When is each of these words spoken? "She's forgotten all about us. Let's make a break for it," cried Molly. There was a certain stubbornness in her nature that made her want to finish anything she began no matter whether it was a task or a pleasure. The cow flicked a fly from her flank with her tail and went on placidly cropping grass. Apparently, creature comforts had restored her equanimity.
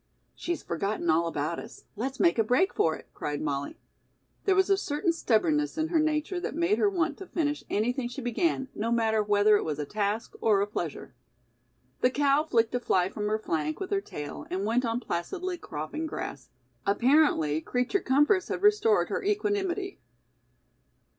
"She's 0.33 0.63
forgotten 0.63 1.11
all 1.11 1.27
about 1.27 1.59
us. 1.59 1.83
Let's 1.95 2.19
make 2.19 2.39
a 2.39 2.43
break 2.43 2.73
for 2.73 2.95
it," 2.95 3.07
cried 3.13 3.39
Molly. 3.39 3.77
There 4.45 4.55
was 4.55 4.67
a 4.71 4.75
certain 4.75 5.13
stubbornness 5.13 5.77
in 5.77 5.89
her 5.89 5.99
nature 5.99 6.39
that 6.39 6.55
made 6.55 6.79
her 6.79 6.89
want 6.89 7.19
to 7.19 7.27
finish 7.27 7.63
anything 7.69 8.07
she 8.09 8.19
began 8.19 8.67
no 8.73 8.91
matter 8.91 9.21
whether 9.21 9.57
it 9.57 9.63
was 9.63 9.77
a 9.77 9.85
task 9.85 10.33
or 10.41 10.59
a 10.59 10.65
pleasure. 10.65 11.13
The 11.99 12.09
cow 12.09 12.43
flicked 12.45 12.73
a 12.73 12.79
fly 12.79 13.09
from 13.09 13.27
her 13.27 13.37
flank 13.37 13.79
with 13.79 13.91
her 13.91 14.01
tail 14.01 14.47
and 14.49 14.65
went 14.65 14.85
on 14.85 15.01
placidly 15.01 15.59
cropping 15.59 16.07
grass. 16.07 16.49
Apparently, 16.83 17.61
creature 17.61 18.01
comforts 18.01 18.47
had 18.47 18.63
restored 18.63 19.09
her 19.09 19.21
equanimity. 19.23 19.99